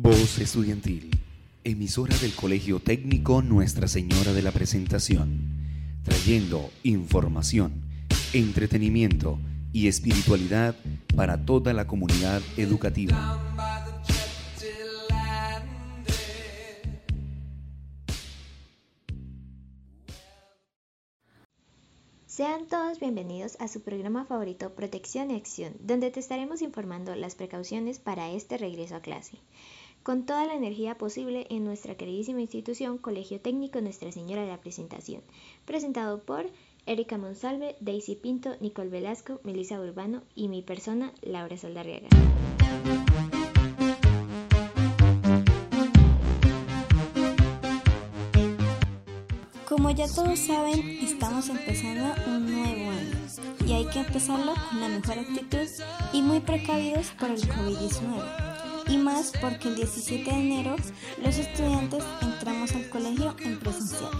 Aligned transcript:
Voz 0.00 0.38
Estudiantil, 0.38 1.10
emisora 1.64 2.16
del 2.18 2.32
Colegio 2.32 2.78
Técnico 2.78 3.42
Nuestra 3.42 3.88
Señora 3.88 4.32
de 4.32 4.42
la 4.42 4.52
Presentación, 4.52 5.40
trayendo 6.04 6.70
información, 6.84 7.82
entretenimiento 8.32 9.40
y 9.72 9.88
espiritualidad 9.88 10.76
para 11.16 11.44
toda 11.44 11.72
la 11.72 11.88
comunidad 11.88 12.40
educativa. 12.56 13.42
Sean 22.26 22.68
todos 22.68 23.00
bienvenidos 23.00 23.56
a 23.58 23.66
su 23.66 23.82
programa 23.82 24.24
favorito 24.24 24.72
Protección 24.76 25.32
y 25.32 25.34
Acción, 25.34 25.72
donde 25.80 26.12
te 26.12 26.20
estaremos 26.20 26.62
informando 26.62 27.16
las 27.16 27.34
precauciones 27.34 27.98
para 27.98 28.30
este 28.30 28.58
regreso 28.58 28.94
a 28.94 29.00
clase 29.00 29.38
con 30.02 30.24
toda 30.24 30.46
la 30.46 30.54
energía 30.54 30.96
posible 30.96 31.46
en 31.50 31.64
nuestra 31.64 31.94
queridísima 31.96 32.40
institución 32.40 32.98
Colegio 32.98 33.40
Técnico 33.40 33.80
Nuestra 33.80 34.12
Señora 34.12 34.42
de 34.42 34.48
la 34.48 34.60
Presentación, 34.60 35.22
presentado 35.64 36.22
por 36.22 36.46
Erika 36.86 37.18
Monsalve, 37.18 37.76
Daisy 37.80 38.16
Pinto, 38.16 38.56
Nicole 38.60 38.88
Velasco, 38.88 39.40
Melissa 39.44 39.78
Urbano 39.78 40.22
y 40.34 40.48
mi 40.48 40.62
persona, 40.62 41.12
Laura 41.20 41.56
Saldarriaga. 41.56 42.08
Como 49.68 49.90
ya 49.90 50.06
todos 50.08 50.38
saben, 50.38 50.80
estamos 51.02 51.48
empezando 51.50 52.14
un 52.26 52.50
nuevo 52.50 52.90
año 52.90 53.18
y 53.66 53.72
hay 53.74 53.86
que 53.86 54.00
empezarlo 54.00 54.54
con 54.70 54.80
la 54.80 54.88
mejor 54.88 55.18
actitud 55.18 55.68
y 56.12 56.22
muy 56.22 56.40
precavidos 56.40 57.08
por 57.18 57.30
el 57.30 57.40
COVID-19 57.42 58.47
y 58.88 58.96
más 58.96 59.32
porque 59.40 59.68
el 59.68 59.76
17 59.76 60.24
de 60.24 60.36
enero 60.36 60.76
los 61.22 61.36
estudiantes 61.36 62.02
entramos 62.22 62.72
al 62.72 62.88
colegio 62.88 63.34
en 63.40 63.58
presencial 63.58 64.10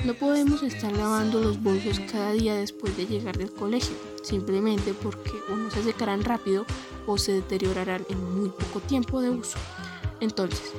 no 0.05 0.13
podemos 0.13 0.63
estar 0.63 0.91
lavando 0.91 1.41
los 1.41 1.61
bolsos 1.61 1.99
cada 2.11 2.31
día 2.31 2.55
después 2.55 2.95
de 2.97 3.05
llegar 3.05 3.37
del 3.37 3.51
colegio, 3.51 3.95
simplemente 4.23 4.93
porque 4.93 5.31
o 5.51 5.55
no 5.55 5.69
se 5.71 5.83
secarán 5.83 6.23
rápido 6.23 6.65
o 7.05 7.17
se 7.17 7.33
deteriorarán 7.33 8.05
en 8.09 8.39
muy 8.39 8.49
poco 8.49 8.79
tiempo 8.81 9.21
de 9.21 9.29
uso. 9.29 9.57
Entonces, 10.19 10.73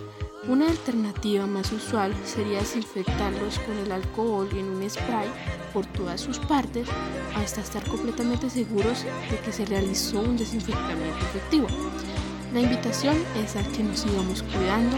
una 0.48 0.68
alternativa 0.68 1.46
más 1.46 1.70
usual 1.72 2.14
sería 2.24 2.60
desinfectarlos 2.60 3.58
con 3.60 3.76
el 3.78 3.92
alcohol 3.92 4.48
en 4.52 4.70
un 4.70 4.88
spray 4.88 5.28
por 5.72 5.84
todas 5.86 6.20
sus 6.20 6.38
partes 6.38 6.88
hasta 7.34 7.60
estar 7.60 7.86
completamente 7.86 8.48
seguros 8.48 9.04
de 9.30 9.38
que 9.44 9.52
se 9.52 9.66
realizó 9.66 10.20
un 10.20 10.36
desinfectamiento 10.36 11.18
efectivo. 11.26 11.66
La 12.54 12.60
invitación 12.60 13.16
es 13.36 13.56
a 13.56 13.62
que 13.62 13.82
nos 13.82 14.00
sigamos 14.00 14.42
cuidando 14.42 14.96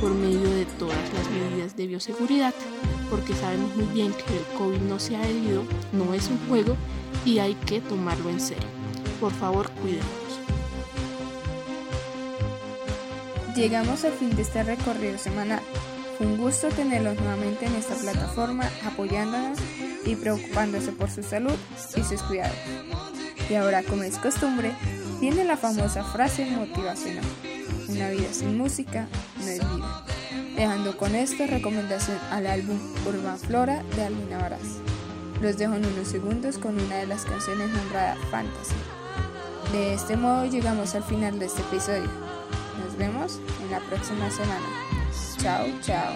por 0.00 0.12
medio 0.12 0.48
de 0.48 0.64
todas 0.78 1.12
las 1.12 1.28
medidas 1.30 1.76
de 1.76 1.86
bioseguridad, 1.88 2.54
porque 3.14 3.32
sabemos 3.34 3.76
muy 3.76 3.86
bien 3.94 4.12
que 4.12 4.36
el 4.36 4.58
COVID 4.58 4.80
no 4.88 4.98
se 4.98 5.14
ha 5.14 5.24
herido, 5.24 5.62
no 5.92 6.14
es 6.14 6.26
un 6.26 6.48
juego 6.48 6.76
y 7.24 7.38
hay 7.38 7.54
que 7.54 7.80
tomarlo 7.80 8.28
en 8.28 8.40
serio. 8.40 8.66
Por 9.20 9.30
favor, 9.30 9.70
cuídenos. 9.70 10.04
Llegamos 13.54 14.04
al 14.04 14.14
fin 14.14 14.34
de 14.34 14.42
este 14.42 14.64
recorrido 14.64 15.16
semanal. 15.16 15.60
Fue 16.18 16.26
un 16.26 16.38
gusto 16.38 16.70
tenerlos 16.70 17.16
nuevamente 17.20 17.66
en 17.66 17.76
esta 17.76 17.94
plataforma 17.94 18.68
apoyándonos 18.84 19.60
y 20.04 20.16
preocupándose 20.16 20.90
por 20.90 21.08
su 21.08 21.22
salud 21.22 21.54
y 21.96 22.02
sus 22.02 22.20
cuidados. 22.22 22.56
Y 23.48 23.54
ahora, 23.54 23.84
como 23.84 24.02
es 24.02 24.18
costumbre, 24.18 24.72
viene 25.20 25.44
la 25.44 25.56
famosa 25.56 26.02
frase 26.02 26.46
motivacional. 26.46 27.24
Una 27.88 28.10
vida 28.10 28.32
sin 28.32 28.58
música 28.58 29.06
no 29.38 29.46
es 29.46 29.60
vida. 29.60 30.04
Dejando 30.56 30.96
con 30.96 31.14
esta 31.14 31.46
recomendación 31.46 32.18
al 32.30 32.46
álbum 32.46 32.78
Urban 33.06 33.38
Flora 33.38 33.82
de 33.96 34.04
Alina 34.04 34.38
Varas. 34.38 34.78
Los 35.40 35.56
dejo 35.58 35.74
en 35.74 35.84
unos 35.84 36.08
segundos 36.08 36.58
con 36.58 36.80
una 36.80 36.96
de 36.96 37.06
las 37.06 37.24
canciones 37.24 37.70
nombrada 37.70 38.16
Fantasy. 38.30 38.74
De 39.72 39.94
este 39.94 40.16
modo 40.16 40.46
llegamos 40.46 40.94
al 40.94 41.02
final 41.02 41.38
de 41.38 41.46
este 41.46 41.62
episodio. 41.62 42.08
Nos 42.84 42.96
vemos 42.96 43.40
en 43.62 43.70
la 43.70 43.80
próxima 43.80 44.30
semana. 44.30 44.66
Chao, 45.38 45.66
chao. 45.82 46.14